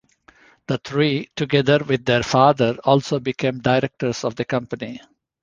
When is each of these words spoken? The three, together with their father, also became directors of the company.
The 0.65 0.79
three, 0.79 1.29
together 1.35 1.77
with 1.83 2.05
their 2.05 2.23
father, 2.23 2.75
also 2.85 3.19
became 3.19 3.59
directors 3.59 4.23
of 4.23 4.35
the 4.35 4.45
company. 4.45 4.99